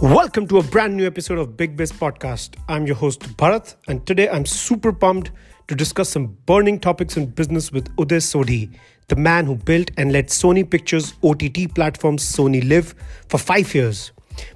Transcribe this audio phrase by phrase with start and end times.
[0.00, 2.54] Welcome to a brand new episode of Big Biz Podcast.
[2.68, 5.32] I'm your host Bharat, and today I'm super pumped
[5.66, 8.70] to discuss some burning topics in business with Uday Sodhi,
[9.08, 12.94] the man who built and led Sony Pictures OTT platform SonyLIV
[13.28, 14.12] for five years.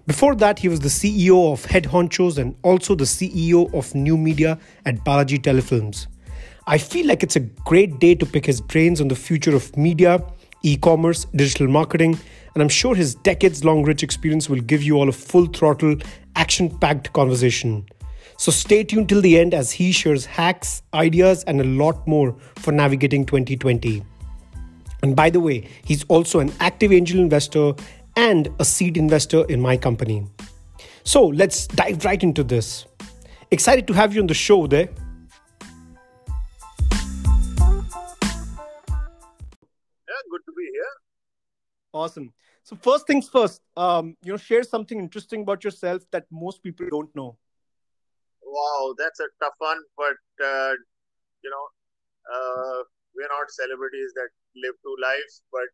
[0.07, 4.17] Before that, he was the CEO of Head Honchos and also the CEO of New
[4.17, 6.07] Media at Balaji Telefilms.
[6.69, 9.77] I feel like it's a great day to pick his brains on the future of
[9.77, 10.25] media,
[10.63, 12.17] e commerce, digital marketing,
[12.55, 15.97] and I'm sure his decades long rich experience will give you all a full throttle,
[16.37, 17.87] action packed conversation.
[18.37, 22.37] So stay tuned till the end as he shares hacks, ideas, and a lot more
[22.57, 24.05] for navigating 2020.
[25.03, 27.73] And by the way, he's also an active angel investor
[28.17, 30.27] and a seed investor in my company.
[31.05, 32.87] So let's dive right into this.
[33.51, 34.89] Excited to have you on the show there.
[40.09, 40.93] Yeah, good to be here.
[41.93, 42.33] Awesome.
[42.65, 46.87] So first things first, um, you know, share something interesting about yourself that most people
[46.91, 47.37] don't know.
[48.45, 50.75] Wow, that's a tough one, but uh,
[51.43, 51.67] you know,
[52.31, 52.79] uh,
[53.17, 55.67] we're not celebrities that live two lives, but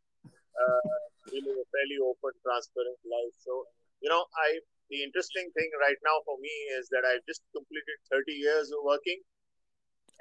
[0.57, 0.95] uh,
[1.29, 3.35] we live a fairly open, transparent life.
[3.45, 3.69] So,
[4.01, 8.01] you know, I the interesting thing right now for me is that I've just completed
[8.09, 9.21] 30 years of working.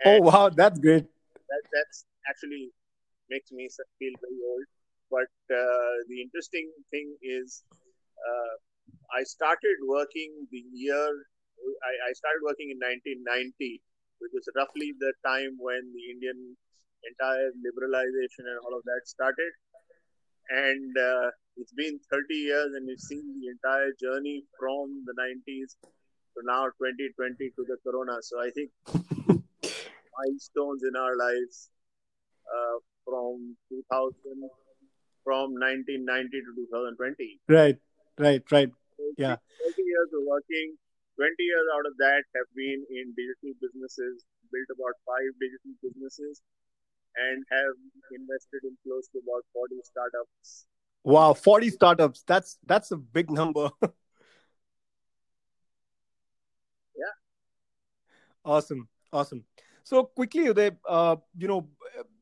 [0.04, 1.08] Oh wow, that's great.
[1.48, 2.76] That that's actually
[3.30, 4.68] makes me feel very old.
[5.10, 7.64] But uh, the interesting thing is,
[8.18, 8.54] uh,
[9.18, 11.08] I started working the year
[11.84, 13.82] I, I, started working in 1990,
[14.20, 16.56] which is roughly the time when the Indian
[17.06, 19.52] entire liberalization and all of that started.
[20.50, 25.76] And uh, it's been 30 years, and we've seen the entire journey from the 90s
[25.84, 28.22] to now 2020 to the Corona.
[28.22, 28.72] So I think
[30.16, 31.70] milestones in our lives
[32.48, 34.14] uh, from 2000
[35.28, 37.44] from 1990 to 2020.
[37.52, 37.76] Right,
[38.16, 38.72] right, right.
[39.20, 39.36] Yeah.
[39.60, 40.80] 20 years of working,
[41.20, 44.24] 20 years out of that have been in digital businesses,
[44.56, 46.40] built about five digital businesses,
[47.20, 47.76] and have
[48.16, 50.72] invested in close to about 40 startups.
[51.04, 52.24] Wow, 40 startups.
[52.24, 53.70] That's that's a big number.
[53.84, 53.92] yeah.
[58.46, 58.88] Awesome.
[59.12, 59.44] Awesome.
[59.88, 61.66] So quickly, uh, you know,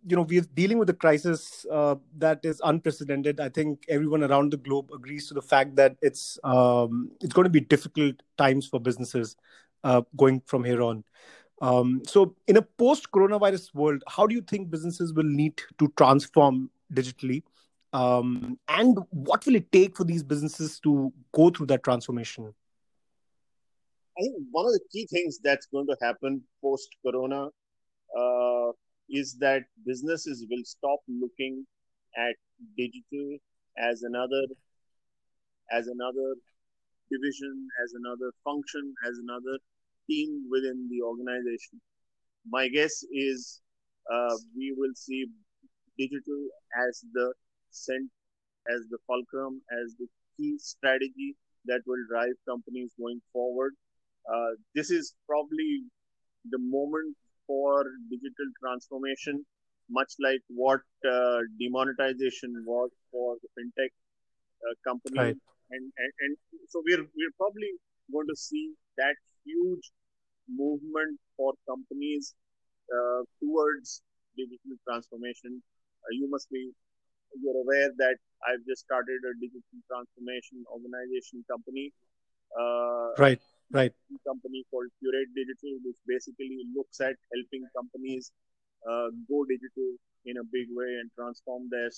[0.05, 3.39] you know, we're dealing with a crisis uh, that is unprecedented.
[3.39, 7.45] I think everyone around the globe agrees to the fact that it's um, it's going
[7.45, 9.35] to be difficult times for businesses
[9.83, 11.03] uh, going from here on.
[11.59, 16.69] Um, so, in a post-coronavirus world, how do you think businesses will need to transform
[16.93, 17.41] digitally,
[17.93, 22.53] um, and what will it take for these businesses to go through that transformation?
[24.17, 27.47] I think one of the key things that's going to happen post-corona
[28.17, 28.71] uh,
[29.09, 31.65] is that businesses will stop looking
[32.17, 32.35] at
[32.77, 33.37] digital
[33.77, 34.43] as another
[35.71, 36.35] as another
[37.11, 39.57] division, as another function, as another
[40.09, 41.81] team within the organization.
[42.47, 43.61] My guess is
[44.11, 45.25] uh, we will see
[45.97, 46.47] digital
[46.87, 47.33] as the
[47.71, 48.09] cent,
[48.69, 53.73] as the fulcrum, as the key strategy that will drive companies going forward.
[54.25, 55.83] Uh, this is probably
[56.49, 57.15] the moment
[57.47, 59.45] for digital transformation,
[59.89, 63.91] much like what uh, demonetization was for the fintech
[64.65, 65.17] uh, company.
[65.17, 65.37] Right.
[65.71, 66.37] And, and, and
[66.69, 67.69] so we're, we're probably
[68.11, 69.15] going to see that
[69.45, 69.91] huge
[70.49, 72.33] movement for companies
[72.93, 74.01] uh, towards
[74.37, 75.61] digital transformation.
[76.03, 76.71] Uh, you must be
[77.41, 78.15] you're aware that
[78.47, 81.91] I've just started a digital transformation organization company.
[82.55, 83.41] Uh, right
[83.71, 83.91] right.
[84.27, 88.31] Company called Kurate Digital which basically looks at helping companies
[88.89, 91.89] uh, go digital in a big way and transform their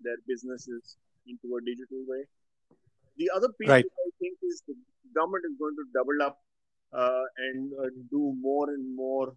[0.00, 2.24] their businesses into a digital way.
[3.16, 3.84] The other piece right.
[3.84, 4.74] i think is the
[5.14, 6.38] government is going to double up
[6.92, 9.34] uh, and uh, do more and more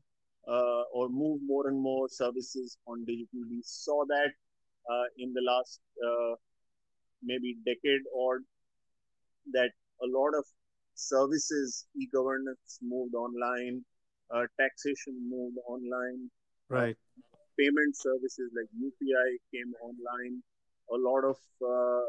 [0.47, 3.41] uh, or move more and more services on digital.
[3.50, 4.31] We saw that
[4.90, 6.35] uh, in the last uh,
[7.22, 8.40] maybe decade or
[9.53, 9.72] that
[10.02, 10.46] a lot of
[10.95, 13.84] services, e-governance moved online,
[14.34, 16.29] uh, taxation moved online,
[16.69, 16.95] right?
[17.59, 20.41] Payment services like UPI came online.
[20.91, 22.05] A lot of uh,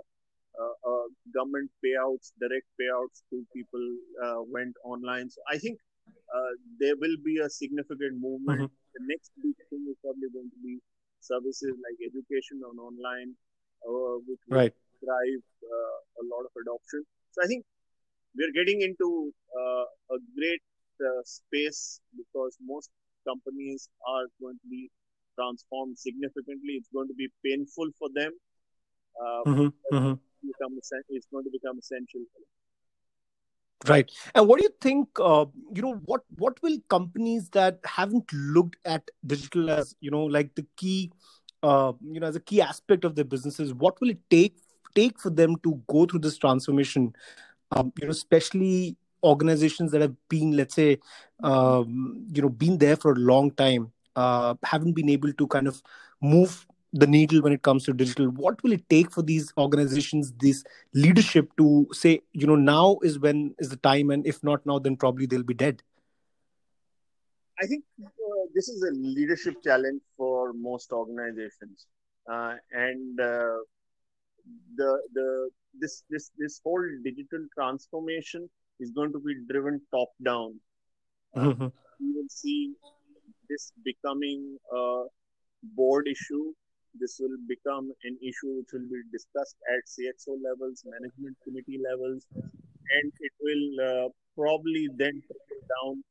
[0.55, 3.85] uh, uh, government payouts, direct payouts to people
[4.25, 5.29] uh, went online.
[5.29, 5.79] So I think
[6.09, 8.63] uh, there will be a significant movement.
[8.63, 8.95] Mm-hmm.
[8.95, 10.79] The next big thing is probably going to be
[11.21, 13.35] services like education on online,
[14.25, 14.75] which will right.
[15.03, 15.45] drive
[16.23, 17.03] a lot of adoption.
[17.33, 17.65] So I think
[18.37, 19.85] we're getting into uh,
[20.15, 20.63] a great
[21.01, 22.91] uh, space because most
[23.27, 24.91] companies are going to be
[25.39, 26.75] transformed significantly.
[26.75, 28.33] It's going to be painful for them.
[29.21, 30.15] Uh, mm-hmm, mm-hmm.
[30.47, 30.79] Become,
[31.09, 32.55] it's going to become essential for them.
[33.87, 34.11] Right.
[34.35, 35.09] And what do you think?
[35.21, 40.25] Uh, you know, what what will companies that haven't looked at digital as you know,
[40.25, 41.13] like the key,
[41.63, 44.57] uh, you know, as a key aspect of their businesses, what will it take
[44.95, 47.13] take for them to go through this transformation?
[47.75, 50.99] Um, you know, especially organizations that have been, let's say,
[51.43, 55.67] um, you know, been there for a long time, uh, haven't been able to kind
[55.67, 55.83] of
[56.21, 58.27] move the needle when it comes to digital.
[58.27, 60.63] What will it take for these organizations this
[60.95, 64.79] leadership to say you know now is when is the time and if not now
[64.79, 65.83] then probably they'll be dead?
[67.61, 71.87] I think uh, this is a leadership challenge for most organizations.
[72.31, 73.59] Uh, and uh,
[74.77, 75.51] the the
[75.81, 78.49] this this this whole digital transformation
[78.81, 80.55] is going to be driven top down
[81.37, 81.69] mm-hmm.
[82.01, 82.75] we will see
[83.49, 85.05] this becoming a
[85.77, 86.53] board issue
[87.01, 92.27] this will become an issue which will be discussed at CXO levels, management committee levels,
[92.35, 96.05] and it will uh, probably then trickle down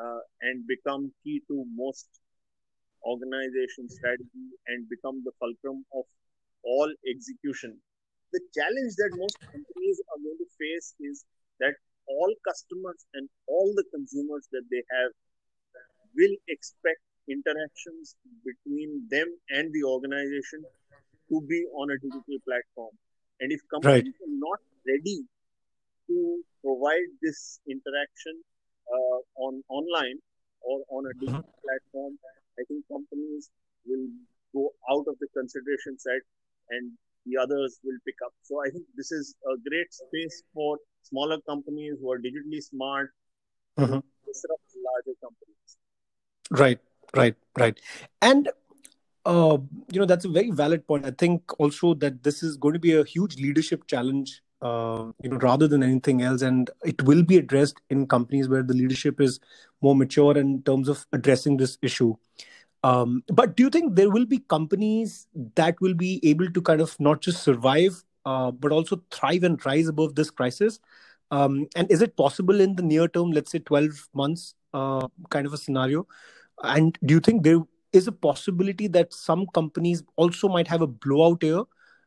[0.00, 2.08] uh, and become key to most
[3.04, 6.04] organization strategy and become the fulcrum of
[6.64, 7.76] all execution.
[8.32, 11.24] The challenge that most companies are going to face is
[11.60, 11.74] that
[12.08, 15.12] all customers and all the consumers that they have
[16.16, 20.64] will expect interactions between them and the organization
[21.28, 22.92] to be on a digital platform.
[23.40, 24.26] And if companies right.
[24.26, 25.24] are not ready
[26.08, 26.16] to
[26.64, 28.36] provide this interaction
[28.90, 30.18] uh, on online
[30.60, 31.64] or on a digital mm-hmm.
[31.64, 32.18] platform,
[32.58, 33.50] I think companies
[33.86, 34.08] will
[34.54, 36.22] go out of the consideration set
[36.70, 36.92] and
[37.26, 38.32] the others will pick up.
[38.42, 43.10] So I think this is a great space for smaller companies who are digitally smart
[43.78, 43.94] mm-hmm.
[43.94, 45.76] to disrupt larger companies.
[46.50, 46.80] Right.
[47.14, 47.78] Right, right.
[48.22, 48.48] And
[49.24, 49.58] uh,
[49.90, 51.06] you know that's a very valid point.
[51.06, 55.30] I think also that this is going to be a huge leadership challenge, uh, you
[55.30, 59.20] know, rather than anything else, and it will be addressed in companies where the leadership
[59.20, 59.40] is
[59.80, 62.16] more mature in terms of addressing this issue.
[62.84, 66.80] Um, but do you think there will be companies that will be able to kind
[66.80, 70.80] of not just survive, uh, but also thrive and rise above this crisis?
[71.30, 75.46] Um, and is it possible in the near term, let's say 12 months, uh, kind
[75.46, 76.06] of a scenario?
[76.62, 77.60] And do you think there
[77.92, 81.62] is a possibility that some companies also might have a blowout year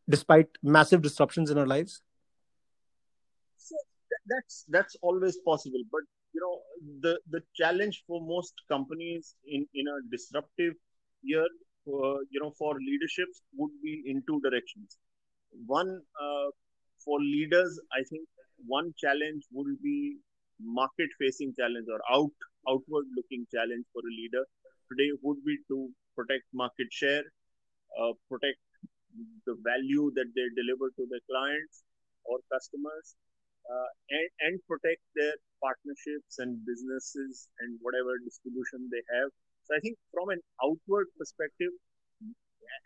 [0.10, 2.01] despite massive disruptions in our lives?
[3.57, 3.75] So
[4.28, 6.01] that's that's always possible, but
[6.35, 6.55] you know
[7.05, 10.73] the the challenge for most companies in in a disruptive
[11.23, 11.47] year,
[11.87, 14.97] uh, you know, for leaderships would be in two directions.
[15.65, 16.49] One uh,
[17.03, 18.27] for leaders, I think
[18.67, 20.17] one challenge would be
[20.59, 24.43] market facing challenge or out outward looking challenge for a leader
[24.91, 27.23] today would be to protect market share,
[27.99, 28.59] uh, protect
[29.45, 31.83] the value that they deliver to their clients
[32.25, 33.15] or customers,
[33.69, 39.30] uh, and, and protect their partnerships and businesses and whatever distribution they have.
[39.66, 41.74] So I think from an outward perspective,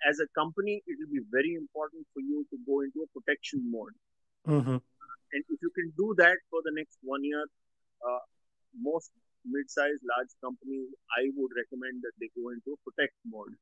[0.07, 3.67] as a company, it will be very important for you to go into a protection
[3.67, 3.95] mode.
[4.47, 4.79] Mm-hmm.
[4.79, 7.43] And if you can do that for the next one year,
[8.01, 8.23] uh,
[8.79, 9.11] most
[9.45, 13.55] mid-sized large companies, I would recommend that they go into a protect mode.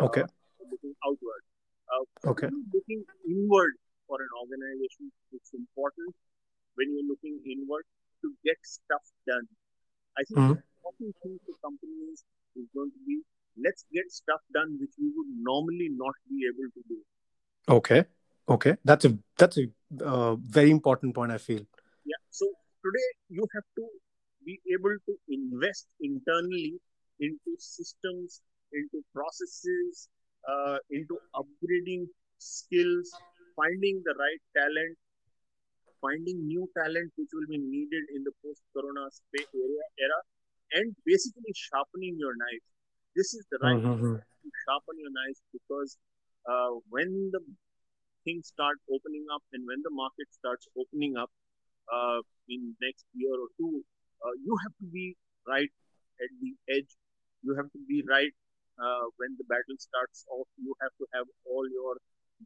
[0.00, 0.22] Okay.
[0.22, 1.42] Uh, looking outward.
[1.90, 2.48] Uh, okay.
[2.72, 3.74] Looking inward
[4.06, 6.14] for an organization, it's important
[6.74, 7.84] when you're looking inward
[8.22, 9.46] to get stuff done.
[10.18, 10.54] I think mm-hmm.
[10.54, 12.24] the important thing for companies
[12.56, 13.22] is going to be
[13.58, 16.98] let's get stuff done which we would normally not be able to do.
[17.68, 18.04] Okay.
[18.48, 18.76] Okay.
[18.84, 19.66] That's a that's a
[20.04, 21.32] uh, very important point.
[21.32, 21.62] I feel.
[22.04, 22.20] Yeah.
[22.30, 22.46] So
[22.84, 23.84] today you have to
[24.44, 26.80] be able to invest internally
[27.20, 28.40] into systems,
[28.72, 30.08] into processes,
[30.48, 32.06] uh, into upgrading
[32.38, 33.10] skills,
[33.54, 34.96] finding the right talent,
[36.00, 40.20] finding new talent which will be needed in the post-corona area era,
[40.72, 42.64] and basically sharpening your knife.
[43.16, 44.16] This is the right mm-hmm.
[44.16, 45.98] to sharpen your knife because
[46.48, 47.40] uh, when the
[48.24, 51.30] things start opening up and when the market starts opening up
[51.92, 53.82] uh, in next year or two,
[54.22, 55.16] uh, you have to be
[55.48, 55.72] right
[56.20, 56.92] at the edge.
[57.42, 58.32] You have to be right
[58.78, 60.46] uh, when the battle starts off.
[60.56, 61.96] You have to have all your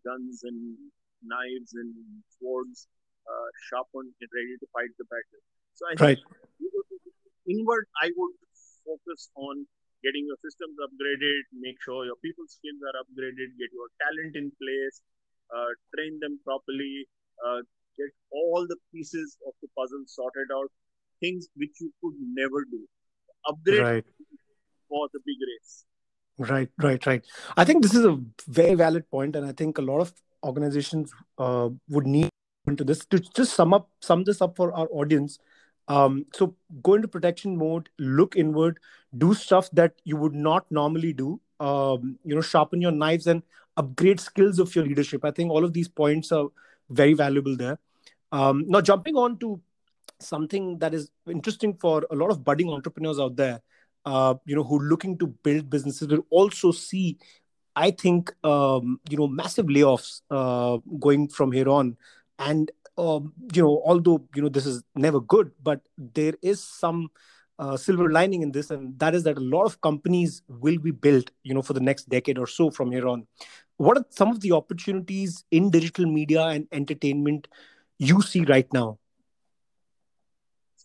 [0.07, 0.79] guns and
[1.23, 1.95] knives and
[2.39, 2.89] swords
[3.25, 5.43] uh, sharpened and ready to fight the battle.
[5.75, 6.21] So I right.
[7.49, 8.37] inward, I would
[8.85, 9.67] focus on
[10.05, 14.53] getting your systems upgraded, make sure your people skills are upgraded, get your talent in
[14.61, 15.01] place,
[15.49, 17.09] uh, train them properly,
[17.41, 17.65] uh,
[17.97, 20.69] get all the pieces of the puzzle sorted out
[21.21, 22.81] things which you could never do.
[23.49, 24.05] Upgrade right.
[24.89, 25.85] for the big race.
[26.37, 27.25] Right, right, right.
[27.57, 30.13] I think this is a very valid point, and I think a lot of
[30.43, 32.29] organizations uh, would need
[32.67, 35.39] into this to just sum up, sum this up for our audience.
[35.89, 38.79] Um, so go into protection mode, look inward,
[39.19, 41.41] do stuff that you would not normally do.
[41.61, 43.43] Um, you know, sharpen your knives and
[43.77, 45.25] upgrade skills of your leadership.
[45.25, 46.49] I think all of these points are
[46.91, 47.79] very valuable there.
[48.33, 49.61] Um, now, jumping on to
[50.21, 53.61] something that is interesting for a lot of budding entrepreneurs out there,
[54.05, 57.19] uh, you know, who are looking to build businesses will also see,
[57.77, 61.97] I think, um, you know, massive layoffs uh, going from here on.
[62.39, 67.11] And um, you know, although you know this is never good, but there is some
[67.59, 70.91] uh, silver lining in this, and that is that a lot of companies will be
[70.91, 73.27] built, you know, for the next decade or so from here on.
[73.77, 77.49] What are some of the opportunities in digital media and entertainment
[77.99, 78.99] you see right now?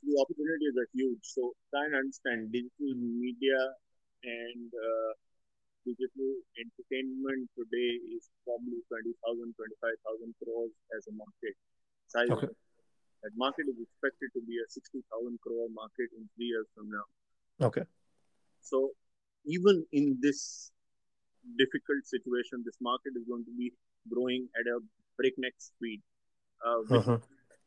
[0.03, 1.19] The opportunities are huge.
[1.23, 3.75] So try and understand digital media
[4.23, 5.13] and uh,
[5.85, 9.15] digital entertainment today is probably 20,000,
[9.55, 11.55] 25,000 crores as a market
[12.07, 12.29] size.
[12.29, 12.51] Okay.
[13.23, 15.03] That market is expected to be a 60,000
[15.43, 17.07] crore market in three years from now.
[17.59, 17.83] Okay.
[18.63, 18.95] So
[19.45, 20.71] even in this
[21.57, 23.73] difficult situation, this market is going to be
[24.07, 24.79] growing at a
[25.17, 26.01] breakneck speed.
[26.63, 27.17] Uh, uh-huh.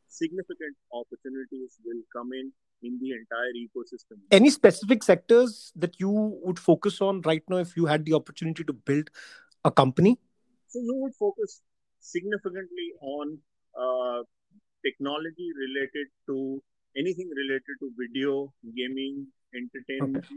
[0.07, 4.19] Significant opportunities will come in in the entire ecosystem.
[4.31, 6.09] Any specific sectors that you
[6.43, 9.09] would focus on right now if you had the opportunity to build
[9.63, 10.19] a company?
[10.67, 11.61] So you would focus
[11.99, 13.37] significantly on
[13.79, 14.23] uh,
[14.85, 16.61] technology related to
[16.97, 20.25] anything related to video, gaming, entertainment.
[20.25, 20.35] Okay.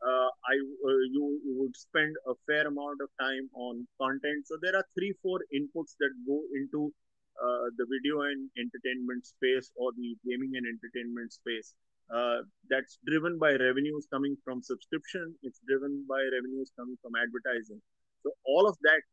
[0.00, 0.54] Uh, I
[0.86, 4.46] uh, you, you would spend a fair amount of time on content.
[4.46, 6.92] So there are three, four inputs that go into
[7.38, 11.74] uh, the video and entertainment space or the gaming and entertainment space.
[12.08, 12.40] Uh,
[12.72, 15.34] that's driven by revenues coming from subscription.
[15.42, 17.80] It's driven by revenues coming from advertising.
[18.24, 19.04] So all of that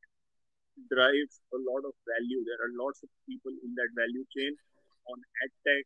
[0.91, 2.39] drives a lot of value.
[2.47, 4.55] There are lots of people in that value chain
[5.11, 5.85] on ad tech,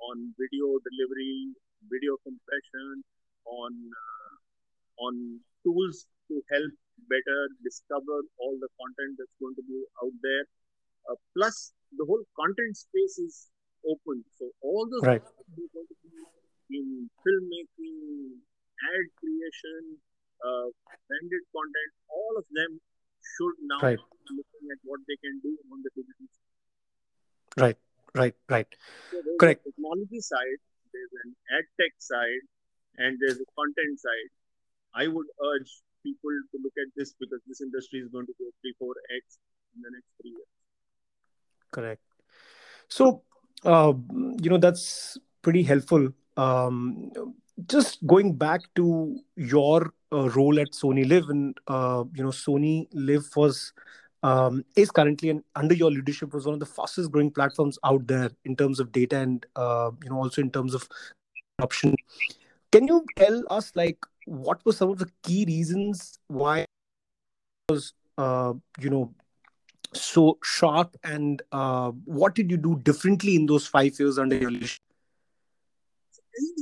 [0.00, 1.54] on video delivery,
[1.86, 3.04] video compression,
[3.46, 4.32] on uh,
[5.06, 5.14] on
[5.62, 6.72] tools to help
[7.06, 10.44] better discover all the content that's going to be out there.
[11.06, 13.48] Uh, plus, the whole content space is
[13.86, 15.22] open, so all those right.
[16.70, 18.42] in filmmaking,
[18.82, 19.82] ad creation,
[20.42, 20.66] uh,
[21.06, 22.80] branded content, all of them
[23.22, 23.98] should now right.
[23.98, 26.26] be looking at what they can do on the digital
[27.56, 27.78] Right,
[28.14, 28.68] right, right.
[29.10, 29.64] So Correct.
[29.64, 30.60] technology side,
[30.92, 32.44] there's an ad tech side,
[32.98, 34.30] and there's a content side.
[34.92, 35.70] I would urge
[36.04, 39.38] people to look at this because this industry is going to go three, four x
[39.74, 40.55] in the next three years.
[41.76, 42.00] Correct.
[42.88, 43.20] So,
[43.62, 43.92] uh,
[44.40, 46.08] you know, that's pretty helpful.
[46.38, 47.12] Um,
[47.68, 53.74] just going back to your uh, role at SonyLIV, and uh, you know, SonyLIV was
[54.22, 58.06] um, is currently and under your leadership was one of the fastest growing platforms out
[58.06, 60.88] there in terms of data and uh, you know also in terms of
[61.58, 61.94] adoption.
[62.72, 66.64] Can you tell us like what were some of the key reasons why
[67.68, 69.12] was uh, you know
[70.00, 74.50] so sharp and uh, what did you do differently in those five years under your
[74.50, 74.80] leadership?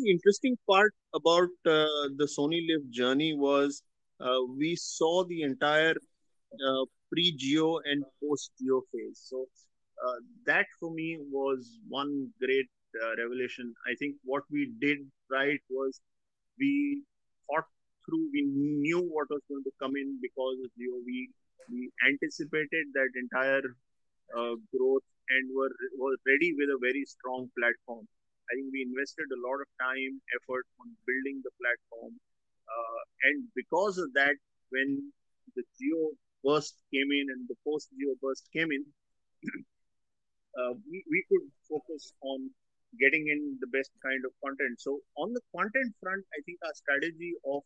[0.05, 3.83] the interesting part about uh, the SonyLIV journey was
[4.21, 5.95] uh, we saw the entire
[6.67, 9.21] uh, pre-Jio and post-Jio phase.
[9.25, 9.47] So
[10.07, 12.69] uh, that for me was one great
[13.03, 13.75] uh, revelation.
[13.87, 14.99] I think what we did
[15.31, 16.01] right was
[16.59, 17.03] we
[17.49, 17.65] thought
[18.07, 21.01] through, we knew what was going to come in because of Jio.
[21.05, 21.31] We
[21.71, 23.65] we anticipated that entire
[24.37, 28.07] uh, growth and were were ready with a very strong platform.
[28.51, 32.13] I think we invested a lot of time, effort on building the platform.
[32.69, 34.37] Uh, and because of that,
[34.71, 35.13] when
[35.57, 36.13] the Jio
[36.45, 38.85] burst came in and the post Jio burst came in,
[40.59, 42.51] uh, we, we could focus on
[43.01, 44.81] getting in the best kind of content.
[44.81, 47.63] So, on the content front, I think our strategy of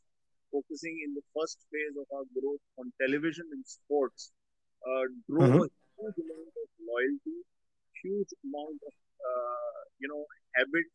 [0.53, 4.33] focusing in the first phase of our growth on television and sports
[4.87, 5.67] uh, drove mm-hmm.
[5.67, 7.39] a huge amount of loyalty,
[8.03, 10.25] huge amount of uh, you know
[10.55, 10.87] habit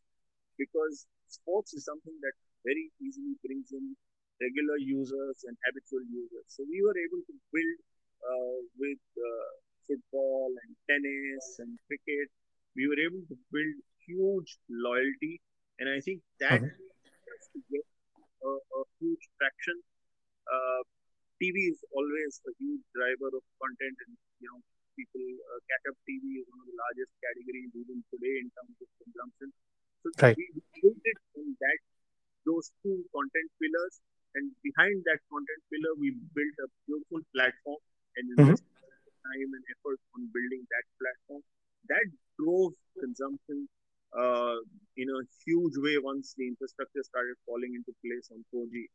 [0.57, 3.95] because sports is something that very easily brings in
[4.41, 6.47] regular users and habitual users.
[6.47, 7.77] So we were able to build
[8.23, 9.51] uh, with uh,
[9.87, 12.31] football and tennis and cricket.
[12.75, 13.75] We were able to build
[14.07, 15.39] huge loyalty,
[15.79, 16.73] and I think that okay.
[17.53, 17.85] to get
[18.43, 19.77] a, a, huge traction.
[20.45, 20.81] Uh,
[21.41, 24.59] TV is always a huge driver of content, and you know
[24.99, 28.75] people uh, catch up TV is one of the largest categories even today in terms
[28.77, 29.49] of consumption.
[30.03, 30.35] So right.
[30.35, 30.45] we
[30.83, 31.79] built it on that
[32.43, 33.95] those two content pillars,
[34.35, 37.81] and behind that content pillar, we built a beautiful platform
[38.19, 38.57] and mm-hmm.
[38.59, 41.43] time and effort on building that platform.
[41.87, 42.05] That
[42.39, 43.67] drove consumption
[44.17, 44.57] uh,
[44.97, 48.85] in a huge way once the infrastructure started falling into place on 4G.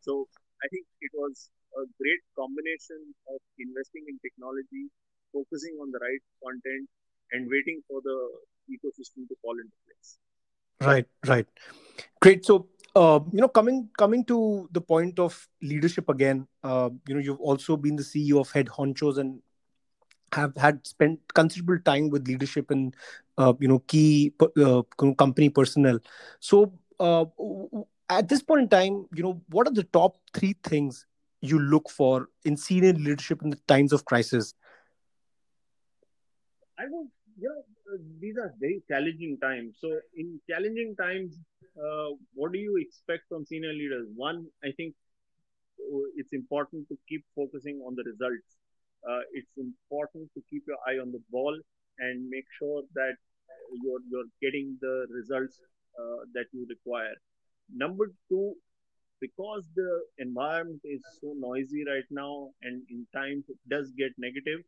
[0.00, 0.28] So
[0.62, 4.90] I think it was a great combination of investing in technology,
[5.32, 6.88] focusing on the right content,
[7.32, 8.18] and waiting for the
[8.70, 10.18] ecosystem to fall into place.
[10.80, 11.46] Right, right.
[12.20, 12.44] Great.
[12.44, 17.20] So, uh, you know, coming coming to the point of leadership again, uh, you know,
[17.20, 19.40] you've also been the CEO of Head Honchos and
[20.34, 22.94] have had spent considerable time with leadership and
[23.38, 24.32] uh, you know key
[24.64, 24.82] uh,
[25.24, 25.98] company personnel.
[26.40, 27.24] So, uh,
[28.10, 31.06] at this point in time, you know, what are the top three things
[31.40, 34.54] you look for in senior leadership in the times of crisis?
[36.78, 39.76] I would, you know, these are very challenging times.
[39.80, 41.36] So, in challenging times,
[41.76, 44.06] uh, what do you expect from senior leaders?
[44.14, 44.94] One, I think
[45.80, 48.46] uh, it's important to keep focusing on the results.
[49.08, 51.54] Uh, it's important to keep your eye on the ball
[51.98, 53.14] and make sure that
[53.82, 55.60] you're you're getting the results
[55.98, 57.14] uh, that you require.
[57.72, 58.54] Number two,
[59.20, 64.60] because the environment is so noisy right now, and in times it does get negative,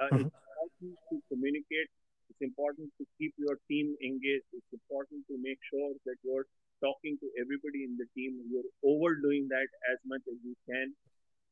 [0.00, 0.26] uh, mm-hmm.
[0.26, 1.88] it's important to communicate
[2.34, 4.50] it's important to keep your team engaged.
[4.52, 6.46] It's important to make sure that you're
[6.82, 8.42] talking to everybody in the team.
[8.50, 10.90] You're overdoing that as much as you can.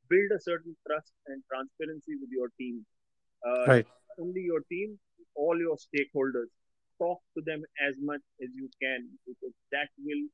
[0.08, 2.84] Build a certain trust and transparency with your team.
[3.46, 3.86] Uh, right.
[4.18, 4.98] Only your team,
[5.34, 6.50] all your stakeholders.
[6.98, 10.24] Talk to them as much as you can because that will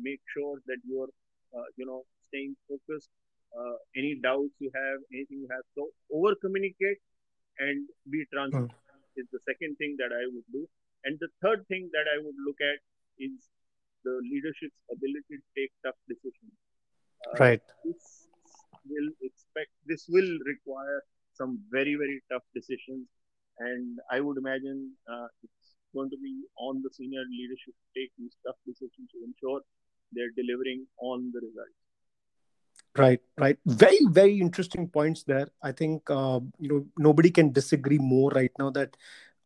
[0.00, 1.10] make sure that you're,
[1.54, 3.08] uh, you know, staying focused.
[3.54, 6.98] Uh, any doubts you have, anything you have, so over communicate
[7.60, 8.72] and be transparent.
[8.72, 8.84] Mm
[9.16, 10.66] is the second thing that I would do.
[11.04, 12.78] And the third thing that I would look at
[13.18, 13.32] is
[14.04, 16.54] the leadership's ability to take tough decisions.
[17.24, 17.62] Uh, right.
[18.88, 21.02] Will expect this will require
[21.34, 23.06] some very very tough decisions,
[23.58, 28.12] and I would imagine uh, it's going to be on the senior leadership to take
[28.18, 29.60] these tough decisions to ensure
[30.12, 31.80] they're delivering on the results.
[32.96, 33.58] Right, right.
[33.66, 35.48] Very, very interesting points there.
[35.62, 38.96] I think uh, you know nobody can disagree more right now that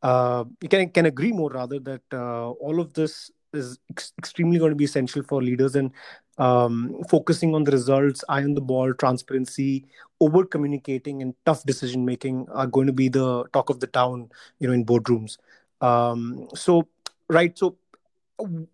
[0.03, 4.59] uh, you can can agree more rather that uh, all of this is ex- extremely
[4.59, 5.93] going to be essential for leaders and
[6.39, 9.85] um, focusing on the results, eye on the ball, transparency,
[10.21, 14.31] over communicating, and tough decision making are going to be the talk of the town.
[14.59, 15.39] You know, in boardrooms.
[15.81, 16.89] Um, so,
[17.29, 17.57] right.
[17.57, 17.77] So,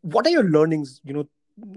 [0.02, 1.00] what are your learnings?
[1.04, 1.28] You know,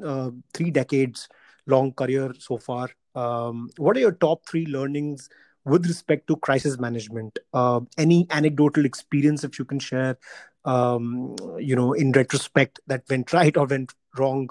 [0.04, 1.28] uh, three decades
[1.68, 2.90] long career so far.
[3.16, 5.30] Um, what are your top three learnings
[5.66, 7.40] with respect to crisis management?
[7.54, 10.18] Uh, any anecdotal experience if you can share,
[10.66, 14.50] um, you know, in retrospect that went right or went wrong,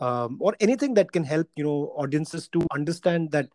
[0.00, 3.48] um, or anything that can help you know audiences to understand that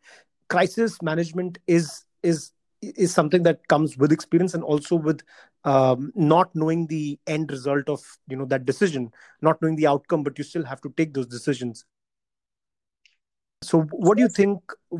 [0.49, 2.51] crisis management is is
[2.81, 5.21] is something that comes with experience and also with
[5.65, 10.23] um, not knowing the end result of you know that decision not knowing the outcome
[10.23, 11.85] but you still have to take those decisions
[13.63, 14.59] so, what do you think?
[14.89, 14.97] So,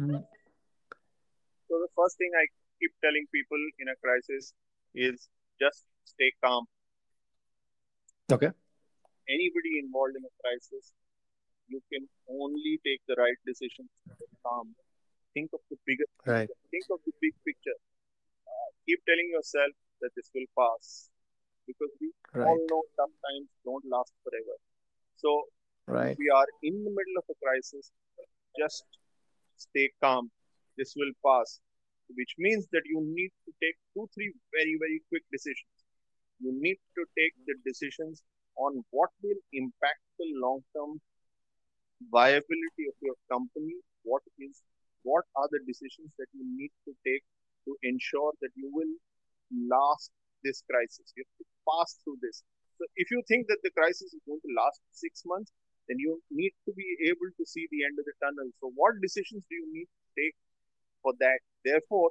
[1.68, 2.46] the first thing I
[2.80, 4.54] keep telling people in a crisis
[4.94, 5.28] is
[5.60, 6.66] just stay calm.
[8.32, 8.52] Okay.
[9.28, 10.94] Anybody involved in a crisis,
[11.72, 13.90] you can only take the right decisions
[14.44, 14.76] calm.
[15.34, 16.10] Think of the bigger.
[16.28, 16.50] Right.
[16.70, 17.78] Think of the big picture.
[18.44, 21.08] Uh, keep telling yourself that this will pass,
[21.66, 22.44] because we right.
[22.44, 24.56] all know tough times don't last forever.
[25.16, 25.48] So,
[25.88, 26.18] right.
[26.20, 27.92] we are in the middle of a crisis
[28.60, 28.84] just
[29.58, 30.32] stay calm.
[30.78, 31.60] This will pass.
[32.12, 35.72] Which means that you need to take two, three very, very quick decisions.
[36.40, 38.24] You need to take the decisions
[38.58, 41.00] on what will impact the long term
[42.10, 43.76] viability of your company.
[44.04, 44.62] What is
[45.04, 47.26] what are the decisions that you need to take
[47.66, 48.94] to ensure that you will
[49.70, 50.12] last
[50.44, 51.14] this crisis?
[51.18, 52.44] You have to pass through this.
[52.78, 55.52] So if you think that the crisis is going to last six months,
[55.88, 58.50] then you need to be able to see the end of the tunnel.
[58.62, 60.36] So, what decisions do you need to take
[61.02, 61.40] for that?
[61.66, 62.10] Therefore,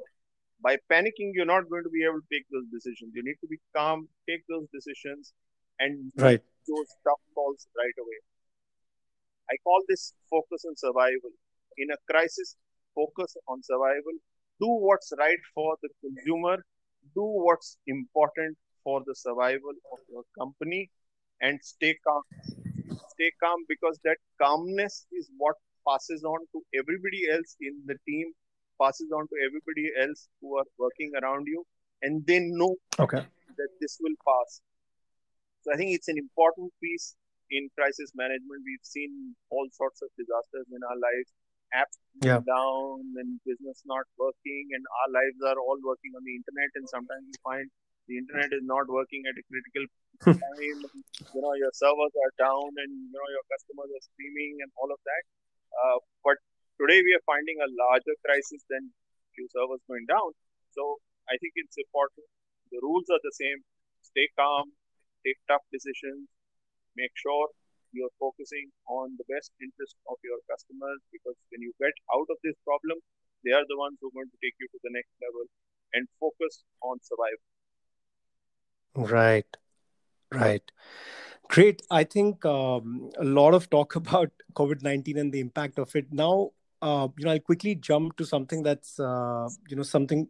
[0.63, 3.13] by panicking, you're not going to be able to take those decisions.
[3.15, 5.33] You need to be calm, take those decisions,
[5.79, 6.43] and right.
[6.69, 8.21] those tough calls right away.
[9.51, 11.31] I call this focus on survival.
[11.79, 12.57] In a crisis,
[12.95, 14.17] focus on survival.
[14.61, 16.65] Do what's right for the consumer.
[17.15, 20.91] Do what's important for the survival of your company
[21.41, 22.23] and stay calm
[23.21, 28.33] stay calm because that calmness is what passes on to everybody else in the team,
[28.81, 31.65] passes on to everybody else who are working around you,
[32.03, 33.25] and they know okay.
[33.59, 34.61] that this will pass.
[35.63, 37.15] So I think it's an important piece
[37.51, 38.63] in crisis management.
[38.63, 41.31] We've seen all sorts of disasters in our lives,
[41.75, 42.41] apps yeah.
[42.43, 46.71] down and business not working, and our lives are all working on the internet.
[46.79, 47.67] And sometimes we find
[48.11, 49.85] the internet is not working at a critical
[50.35, 50.79] time,
[51.31, 54.91] you know, your servers are down and, you know, your customers are streaming and all
[54.91, 55.23] of that.
[55.71, 56.37] Uh, but
[56.77, 58.91] today we are finding a larger crisis than
[59.33, 60.35] few servers going down.
[60.75, 60.99] So
[61.31, 62.27] I think it's important.
[62.75, 63.63] The rules are the same.
[64.03, 64.75] Stay calm,
[65.23, 66.27] take tough decisions,
[67.01, 67.49] make sure
[67.93, 72.39] you're focusing on the best interest of your customers because when you get out of
[72.45, 72.99] this problem,
[73.45, 75.45] they are the ones who are going to take you to the next level
[75.95, 77.43] and focus on survival.
[78.95, 79.51] Right,
[80.33, 80.63] right.
[81.49, 81.83] Great.
[81.91, 86.13] I think um, a lot of talk about COVID 19 and the impact of it.
[86.13, 86.51] Now,
[86.83, 90.29] uh, you know, I'll quickly jump to something that's, uh, you know, something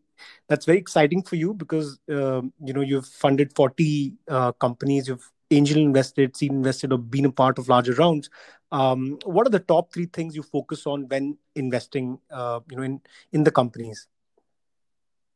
[0.48, 5.30] that's very exciting for you because, uh, you know, you've funded 40 uh, companies, you've
[5.50, 8.30] angel invested, seed invested, or been a part of larger rounds.
[8.72, 12.82] Um, what are the top three things you focus on when investing, uh, you know,
[12.82, 13.00] in
[13.32, 14.06] in the companies?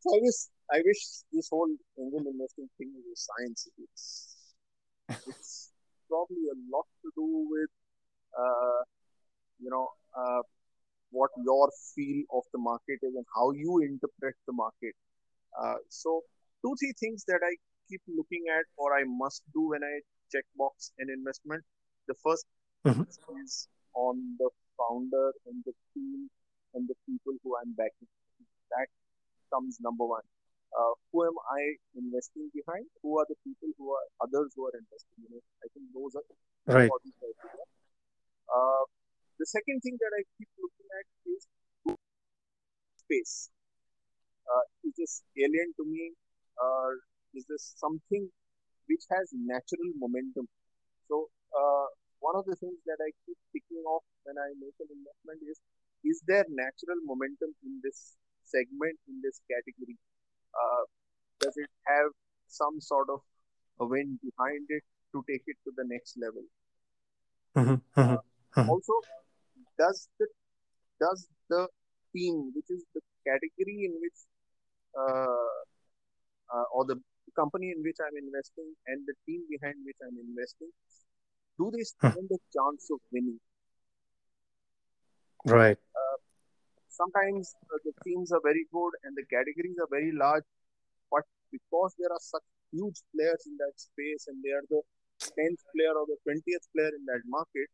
[0.07, 0.35] I wish
[0.73, 1.01] I wish
[1.33, 3.69] this whole angel investing thing is a science.
[3.79, 4.37] It's
[5.27, 5.71] it's
[6.09, 7.71] probably a lot to do with,
[8.39, 8.83] uh,
[9.59, 10.43] you know, uh,
[11.11, 14.95] what your feel of the market is and how you interpret the market.
[15.61, 16.23] Uh, so
[16.63, 17.55] two three things that I
[17.89, 20.01] keep looking at or I must do when I
[20.33, 21.65] check box an investment.
[22.09, 22.45] The 1st
[22.87, 23.05] mm-hmm.
[23.45, 26.29] is on the founder and the team
[26.75, 28.11] and the people who I'm backing.
[28.71, 28.89] That
[29.53, 30.27] comes number one.
[30.75, 32.91] Uh, who am I investing behind?
[33.03, 35.47] Who are the people who are others who are investing in it?
[35.63, 36.27] I think those are
[36.67, 36.91] right.
[36.91, 37.15] important
[38.51, 38.85] Uh,
[39.39, 41.47] the second thing that I keep looking at is
[42.99, 43.55] space.
[44.51, 46.13] Uh, is this alien to me?
[46.59, 46.99] Or
[47.35, 48.29] is this something
[48.87, 50.49] which has natural momentum?
[51.09, 51.87] So uh,
[52.21, 55.59] one of the things that I keep picking off when I make an investment is
[56.05, 59.97] is there natural momentum in this segment in this category?
[60.53, 60.85] Uh,
[61.41, 62.13] does it have
[62.47, 63.21] some sort of
[63.81, 66.45] a wind behind it to take it to the next level?
[67.57, 68.93] Mm-hmm, mm-hmm, uh, also,
[69.79, 70.27] does the
[71.01, 71.69] does the
[72.15, 74.21] team, which is the category in which
[74.99, 75.55] uh,
[76.55, 77.01] uh, or the
[77.33, 80.71] company in which I'm investing and the team behind which I'm investing,
[81.59, 83.41] do they stand a chance of winning?
[85.45, 85.77] Right.
[85.77, 86.19] Uh,
[86.89, 90.45] sometimes uh, the teams are very good and the categories are very large,
[91.11, 94.83] but because there are such huge players in that space and they are the
[95.39, 97.69] 10th player or the 20th player in that market,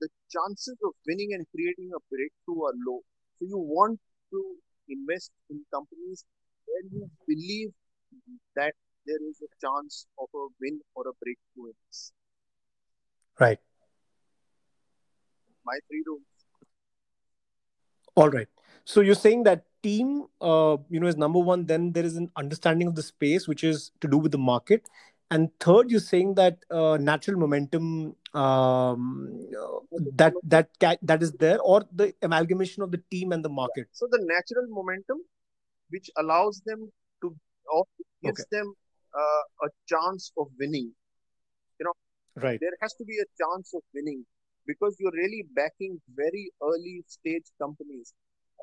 [0.00, 3.00] the chances of winning and creating a breakthrough are low.
[3.38, 4.00] So you want
[4.32, 4.40] to
[4.88, 6.24] invest in companies
[6.66, 7.70] where you believe
[8.56, 8.74] that
[9.06, 12.12] there is a chance of a win or a breakthrough in this.
[13.38, 13.58] Right.
[15.64, 16.22] My three rules.
[18.14, 18.48] All right.
[18.84, 21.66] So you're saying that team, uh, you know, is number one.
[21.66, 24.88] Then there is an understanding of the space, which is to do with the market,
[25.32, 29.40] and third, you're saying that uh, natural momentum um,
[30.16, 30.68] that that
[31.00, 33.86] that is there, or the amalgamation of the team and the market.
[33.92, 35.22] So the natural momentum,
[35.88, 37.34] which allows them to,
[37.72, 37.86] or
[38.22, 38.58] gives okay.
[38.58, 38.74] them
[39.14, 40.92] uh, a chance of winning.
[41.78, 41.94] You know,
[42.36, 42.58] right?
[42.60, 44.24] There has to be a chance of winning
[44.66, 48.14] because you're really backing very early stage companies.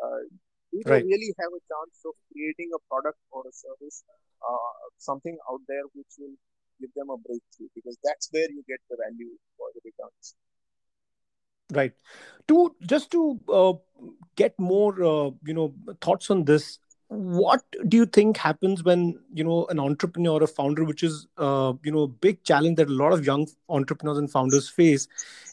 [0.01, 0.23] Uh,
[0.71, 1.03] you right.
[1.03, 4.03] really have a chance of creating a product or a service,
[4.41, 6.35] uh, something out there which will
[6.79, 10.35] give them a breakthrough because that's where you get the value for the returns.
[11.71, 11.93] Right.
[12.47, 13.73] To just to uh,
[14.35, 19.43] get more, uh, you know, thoughts on this what do you think happens when you
[19.43, 22.87] know an entrepreneur or a founder which is uh, you know a big challenge that
[22.87, 25.07] a lot of young entrepreneurs and founders face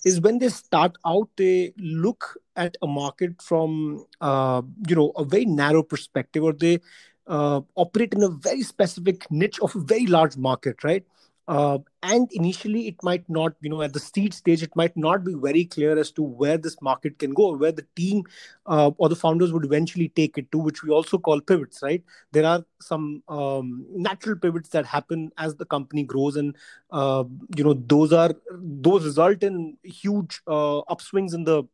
[0.05, 5.25] is when they start out they look at a market from uh, you know a
[5.25, 6.79] very narrow perspective or they
[7.27, 11.05] uh, operate in a very specific niche of a very large market right
[11.49, 15.25] uh, and initially it might not you know at the seed stage it might not
[15.25, 18.23] be very clear as to where this market can go where the team
[18.67, 22.03] uh, or the founders would eventually take it to which we also call pivots right?
[22.33, 26.57] There are some um, natural pivots that happen as the company grows and
[26.91, 27.25] uh,
[27.57, 31.65] you know those are those result in huge uh, upswings in the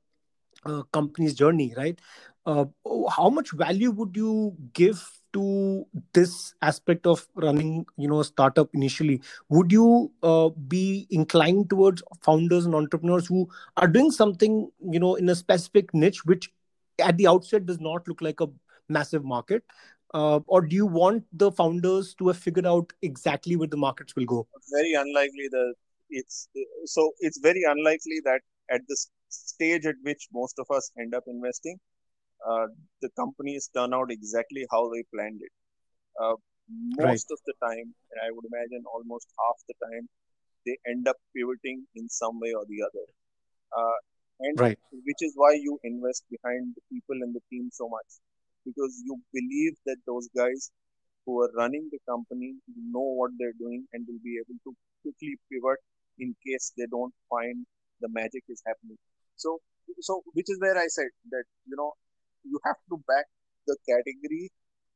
[0.64, 1.98] uh, company's journey right?
[2.44, 2.66] Uh,
[3.10, 8.68] how much value would you give to this aspect of running you know a startup
[8.74, 15.00] initially would you uh, be inclined towards founders and entrepreneurs who are doing something you
[15.00, 16.50] know in a specific niche which
[16.98, 18.48] at the outset does not look like a
[18.88, 19.62] massive market?
[20.14, 24.14] Uh, or do you want the founders to have figured out exactly where the markets
[24.14, 24.46] will go?
[24.70, 25.74] Very unlikely that
[26.10, 26.48] it's
[26.84, 31.24] so it's very unlikely that at this stage at which most of us end up
[31.26, 31.78] investing
[32.48, 32.66] uh,
[33.00, 35.52] the companies turn out exactly how they planned it.
[36.20, 36.34] Uh,
[36.96, 37.34] most right.
[37.34, 40.08] of the time, and I would imagine almost half the time,
[40.66, 43.06] they end up pivoting in some way or the other.
[43.76, 43.98] Uh,
[44.40, 44.78] and right.
[45.04, 48.10] which is why you invest behind the people and the team so much
[48.64, 50.70] because you believe that those guys
[51.24, 55.34] who are running the company know what they're doing and will be able to quickly
[55.50, 55.78] pivot
[56.18, 57.66] in case they don't find
[58.00, 58.98] the magic is happening.
[59.36, 59.58] So,
[60.00, 61.92] so which is where I said that you know
[62.44, 63.26] you have to back
[63.66, 64.50] the category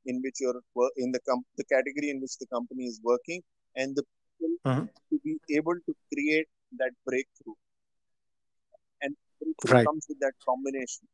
[0.06, 0.60] in which you're
[0.96, 3.42] in the com- the category in which the company is working
[3.76, 4.86] and the people uh-huh.
[5.10, 7.58] to be able to create that breakthrough
[9.02, 9.86] and breakthrough right.
[9.86, 11.06] comes with that combination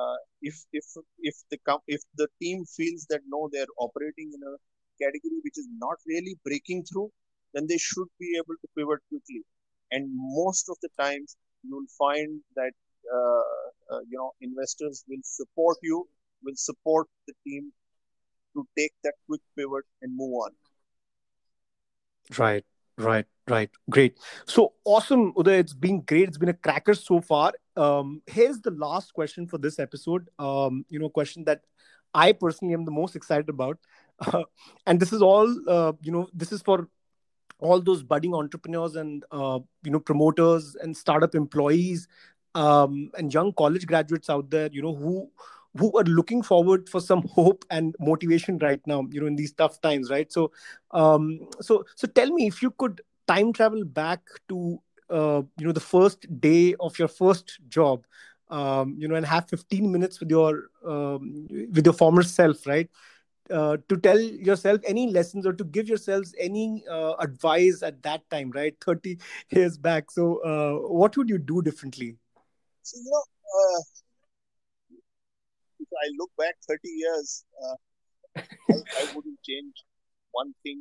[0.00, 0.84] uh, if if
[1.20, 4.54] if the com- if the team feels that no they're operating in a
[5.02, 7.10] category which is not really breaking through
[7.54, 9.42] then they should be able to pivot quickly
[9.90, 10.08] and
[10.40, 12.72] most of the times you'll find that
[13.16, 13.64] uh,
[14.00, 16.08] you know investors will support you
[16.42, 17.72] will support the team
[18.54, 20.50] to take that quick pivot and move on.
[22.38, 22.64] Right
[22.98, 23.70] right right.
[23.90, 24.18] Great.
[24.46, 25.58] So awesome uday.
[25.58, 26.28] It's been great.
[26.28, 27.52] It's been a cracker so far.
[27.76, 30.28] Um, here's the last question for this episode.
[30.38, 31.62] Um, you know question that
[32.14, 33.78] i personally am the most excited about.
[34.18, 34.44] Uh,
[34.86, 36.88] and this is all uh, you know this is for
[37.58, 42.08] all those budding entrepreneurs and uh, you know promoters and startup employees
[42.54, 45.28] um, and young college graduates out there you know who
[45.78, 49.52] who are looking forward for some hope and motivation right now you know in these
[49.52, 50.30] tough times right?
[50.32, 50.50] So
[50.90, 54.78] um so so tell me if you could time travel back to
[55.10, 58.04] uh, you know the first day of your first job
[58.50, 62.88] um, you know and have 15 minutes with your um, with your former self right?
[63.50, 68.28] Uh, to tell yourself any lessons or to give yourselves any uh, advice at that
[68.30, 68.74] time right?
[68.80, 69.18] 30
[69.50, 70.10] years back.
[70.10, 72.16] So uh, what would you do differently
[72.82, 73.24] so you know
[73.58, 73.80] uh,
[75.82, 77.76] if I look back 30 years, uh,
[78.36, 79.74] I, I, wouldn't change
[80.30, 80.78] one thing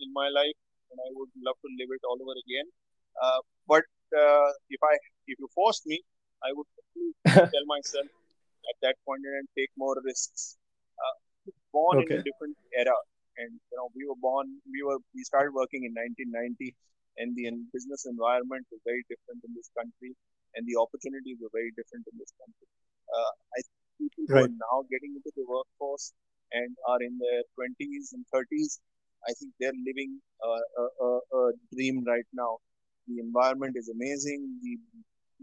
[0.00, 0.58] in my life,
[0.90, 2.68] and I would love to live it all over again.
[3.16, 4.94] Uh, but uh, if I,
[5.26, 6.00] if you forced me,
[6.44, 6.70] I would
[7.26, 8.06] tell myself
[8.70, 10.56] at that point and take more risks.
[11.00, 12.14] Uh, born okay.
[12.14, 12.98] in a different era,
[13.38, 16.74] and you know, we were born, we were, we started working in 1990,
[17.18, 20.14] and the business environment was very different in this country,
[20.54, 22.68] and the opportunities were very different in this country.
[23.08, 23.60] Uh, I
[24.02, 24.40] people right.
[24.40, 26.12] who are now getting into the workforce
[26.52, 28.80] and are in their 20s and 30s,
[29.28, 32.58] I think they're living a, a, a dream right now.
[33.08, 34.58] The environment is amazing.
[34.62, 34.78] The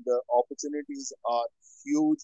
[0.06, 1.46] the opportunities are
[1.84, 2.20] huge.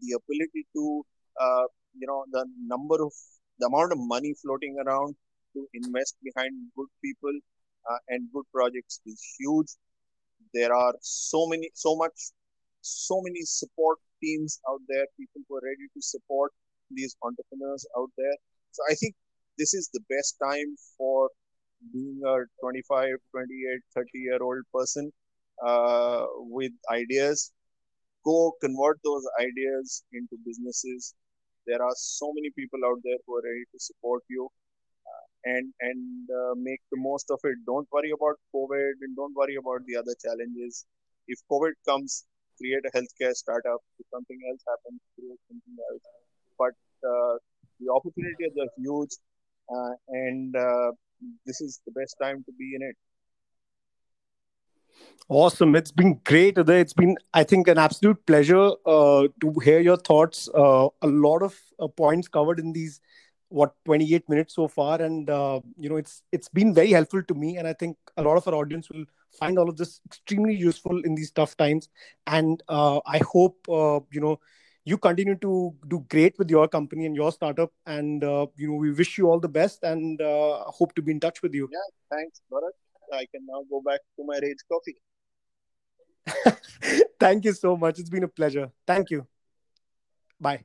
[0.00, 1.04] The ability to,
[1.40, 1.64] uh,
[1.98, 3.12] you know, the number of
[3.58, 5.14] the amount of money floating around
[5.54, 7.32] to invest behind good people
[7.90, 9.68] uh, and good projects is huge.
[10.54, 12.32] There are so many, so much,
[12.80, 16.52] so many support teams out there, people who are ready to support
[16.90, 18.36] these entrepreneurs out there.
[18.72, 19.14] So I think
[19.58, 21.30] this is the best time for
[21.92, 25.12] being a 25, 28, 30 year old person
[25.66, 27.52] uh, with ideas.
[28.24, 31.14] Go convert those ideas into businesses.
[31.66, 34.48] There are so many people out there who are ready to support you.
[35.44, 37.56] And and uh, make the most of it.
[37.66, 40.84] Don't worry about COVID and don't worry about the other challenges.
[41.28, 42.24] If COVID comes,
[42.58, 43.80] create a healthcare startup.
[43.98, 46.02] If something else happens, create something else.
[46.58, 46.74] But
[47.08, 47.36] uh,
[47.80, 49.16] the opportunities are huge,
[49.74, 50.92] uh, and uh,
[51.46, 52.96] this is the best time to be in it.
[55.28, 55.76] Awesome.
[55.76, 56.58] It's been great.
[56.58, 60.48] It's been, I think, an absolute pleasure uh, to hear your thoughts.
[60.52, 61.56] Uh, a lot of
[61.96, 63.00] points covered in these
[63.50, 67.34] what 28 minutes so far and uh, you know it's it's been very helpful to
[67.34, 69.04] me and i think a lot of our audience will
[69.38, 71.88] find all of this extremely useful in these tough times.
[72.26, 74.40] And uh, i hope uh, you know
[74.84, 78.74] you continue to do great with your company and your startup and uh, you know
[78.76, 81.68] we wish you all the best and uh, hope to be in touch with you.
[81.72, 82.76] Yeah thanks Bharat.
[83.12, 84.96] i can now go back to my rage coffee.
[87.20, 87.98] Thank you so much.
[87.98, 88.70] It's been a pleasure.
[88.86, 89.26] Thank you.
[90.40, 90.64] Bye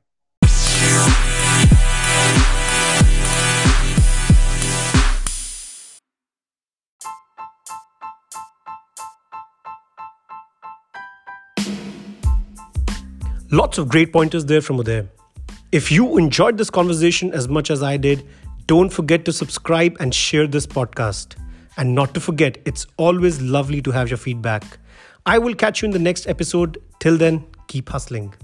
[13.56, 15.08] Lots of great pointers there from Uday.
[15.72, 18.22] If you enjoyed this conversation as much as I did,
[18.66, 21.36] don't forget to subscribe and share this podcast.
[21.78, 24.78] And not to forget, it's always lovely to have your feedback.
[25.24, 26.76] I will catch you in the next episode.
[27.00, 28.34] Till then, keep hustling.